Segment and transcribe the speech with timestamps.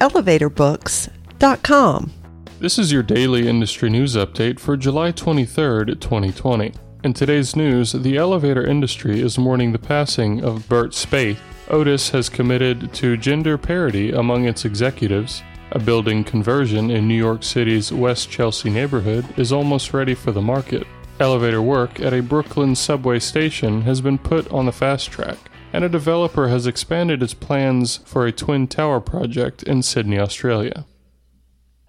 [0.00, 2.12] elevatorbooks.com.
[2.58, 6.72] This is your daily industry news update for July 23rd, 2020.
[7.04, 11.38] In today's news, the elevator industry is mourning the passing of Burt Spaethe.
[11.68, 15.42] Otis has committed to gender parity among its executives.
[15.72, 20.40] A building conversion in New York City's West Chelsea neighborhood is almost ready for the
[20.40, 20.86] market.
[21.20, 25.38] Elevator work at a Brooklyn subway station has been put on the fast track
[25.72, 30.86] and a developer has expanded its plans for a twin tower project in Sydney, Australia.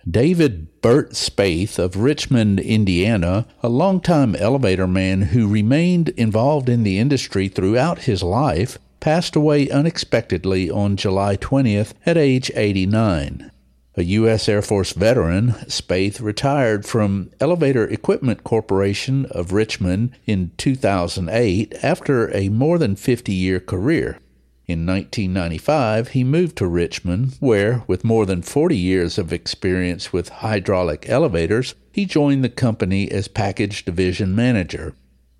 [0.09, 6.97] David Burt Spaethe of Richmond, Indiana, a longtime elevator man who remained involved in the
[6.97, 13.51] industry throughout his life, passed away unexpectedly on July 20th at age 89.
[13.99, 14.47] A U.S.
[14.47, 22.49] Air Force veteran, Spaethe retired from Elevator Equipment Corporation of Richmond in 2008 after a
[22.49, 24.19] more than 50 year career.
[24.67, 30.29] In 1995, he moved to Richmond, where, with more than 40 years of experience with
[30.29, 34.93] hydraulic elevators, he joined the company as package division manager.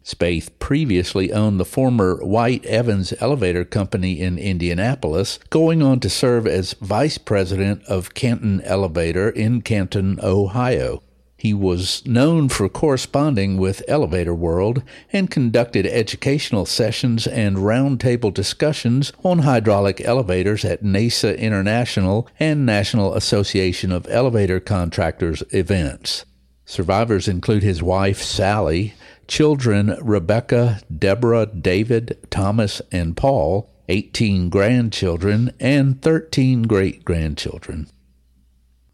[0.07, 6.47] Spaethe previously owned the former White Evans Elevator Company in Indianapolis, going on to serve
[6.47, 11.03] as vice president of Canton Elevator in Canton, Ohio.
[11.35, 19.11] He was known for corresponding with Elevator World and conducted educational sessions and roundtable discussions
[19.25, 26.23] on hydraulic elevators at NAESA International and National Association of Elevator Contractors events.
[26.63, 28.93] Survivors include his wife, Sally,
[29.27, 37.87] children Rebekah, Deborah, David, Thomas, and Paul, 18 grandchildren, and 13 great grandchildren.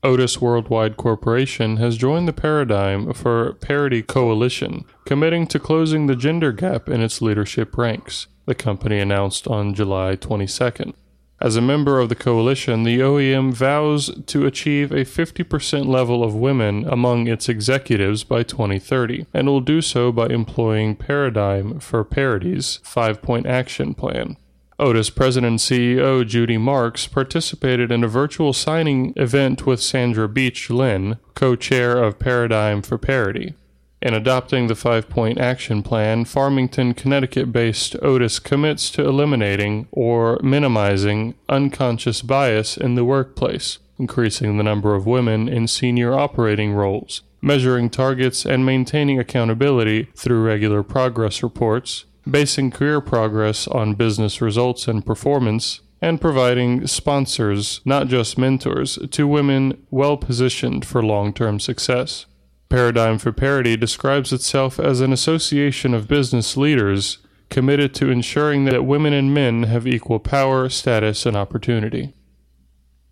[0.04, 6.52] Otis Worldwide Corporation has joined the Paradigm for Parity Coalition, committing to closing the gender
[6.52, 10.94] gap in its leadership ranks, the company announced on July 22nd.
[11.42, 16.36] As a member of the coalition, the OEM vows to achieve a 50% level of
[16.36, 22.80] women among its executives by 2030, and will do so by employing Paradigm for Parity's
[22.84, 24.38] five point action plan.
[24.80, 30.70] Otis President and CEO Judy Marks participated in a virtual signing event with Sandra Beach
[30.70, 33.54] Lin, co chair of Paradigm for Parity.
[34.04, 40.38] In adopting the five point action plan, Farmington, Connecticut based Otis commits to eliminating or
[40.44, 47.22] minimizing unconscious bias in the workplace, increasing the number of women in senior operating roles,
[47.42, 54.86] measuring targets and maintaining accountability through regular progress reports, basing career progress on business results
[54.86, 61.58] and performance, and providing sponsors, not just mentors, to women well positioned for long term
[61.58, 62.26] success.
[62.74, 67.20] Paradigm for Parity describes itself as an association of business leaders
[67.52, 72.16] committed to ensuring that women and men have equal power, status, and opportunity.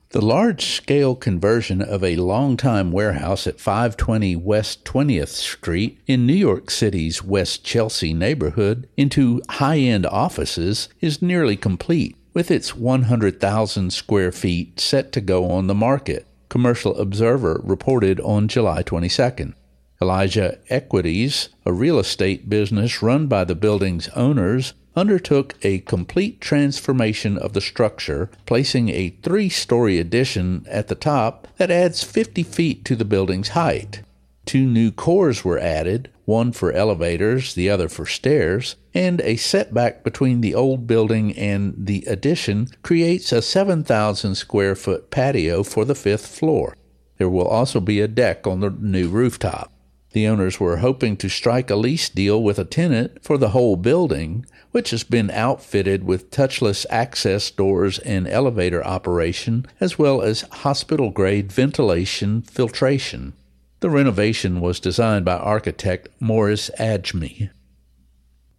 [0.10, 6.34] The large scale conversion of a longtime warehouse at 520 West 20th Street in New
[6.34, 13.94] York City's West Chelsea neighborhood into high end offices is nearly complete, with its 100,000
[13.94, 16.26] square feet set to go on the market.
[16.52, 19.54] Commercial Observer reported on July 22nd.
[20.02, 27.38] Elijah Equities, a real estate business run by the building's owners, undertook a complete transformation
[27.38, 32.84] of the structure, placing a three story addition at the top that adds 50 feet
[32.84, 34.02] to the building's height.
[34.46, 40.02] Two new cores were added, one for elevators, the other for stairs, and a setback
[40.02, 45.94] between the old building and the addition creates a 7,000 square foot patio for the
[45.94, 46.78] fifth floor.
[47.18, 49.74] There will also be a deck on the new rooftop.
[50.14, 53.76] The owners were hoping to strike a lease deal with a tenant for the whole
[53.76, 60.46] building, which has been outfitted with touchless access doors and elevator operation, as well as
[60.64, 63.34] hospital grade ventilation filtration.
[63.82, 67.50] The renovation was designed by architect Morris Adjmi.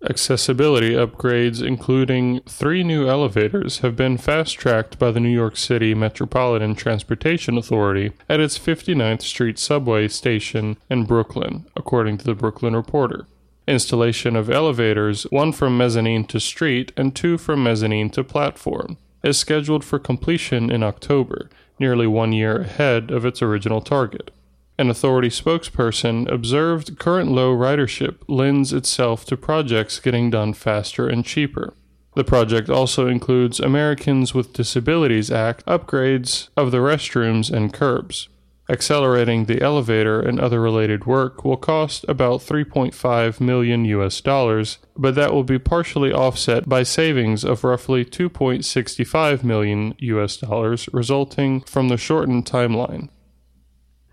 [0.02, 5.94] Accessibility upgrades, including three new elevators, have been fast tracked by the New York City
[5.94, 12.74] Metropolitan Transportation Authority at its 59th Street subway station in Brooklyn, according to the Brooklyn
[12.74, 13.28] Reporter.
[13.68, 19.38] Installation of elevators, one from mezzanine to street and two from mezzanine to platform, is
[19.38, 21.48] scheduled for completion in October,
[21.78, 24.32] nearly one year ahead of its original target.
[24.78, 31.24] An authority spokesperson observed current low ridership lends itself to projects getting done faster and
[31.24, 31.74] cheaper.
[32.14, 38.28] The project also includes Americans with Disabilities Act upgrades of the restrooms and curbs.
[38.68, 45.14] Accelerating the elevator and other related work will cost about 3.5 million US dollars, but
[45.14, 51.88] that will be partially offset by savings of roughly 2.65 million US dollars resulting from
[51.88, 53.08] the shortened timeline.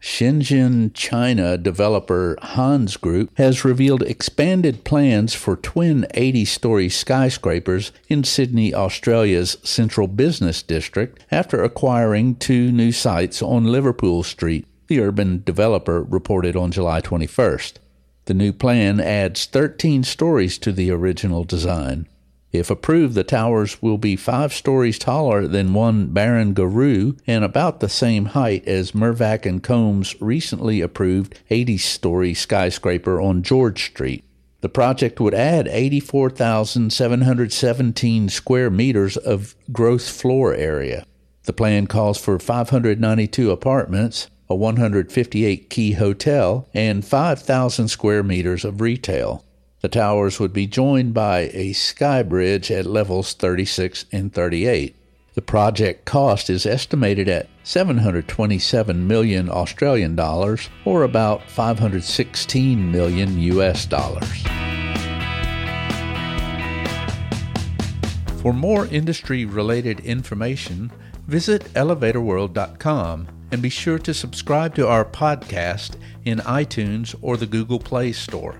[0.02, 8.24] Shenzhen, China developer Hans Group has revealed expanded plans for twin 80 story skyscrapers in
[8.24, 15.44] Sydney, Australia's central business district after acquiring two new sites on Liverpool Street, the urban
[15.46, 17.74] developer reported on July 21st.
[18.26, 22.08] The new plan adds 13 stories to the original design.
[22.52, 27.90] If approved, the towers will be five stories taller than one Barangaroo and about the
[27.90, 34.24] same height as Mirvac and Coombes' recently approved 80 story skyscraper on George Street.
[34.62, 41.06] The project would add 84,717 square meters of gross floor area.
[41.44, 48.82] The plan calls for 592 apartments, a 158 key hotel, and 5,000 square meters of
[48.82, 49.46] retail.
[49.82, 54.96] The towers would be joined by a sky bridge at levels 36 and 38.
[55.36, 63.86] The project cost is estimated at 727 million Australian dollars or about 516 million US
[63.86, 64.44] dollars.
[68.42, 70.92] For more industry related information,
[71.28, 77.80] visit elevatorworld.com and be sure to subscribe to our podcast in iTunes or the Google
[77.80, 78.60] Play Store.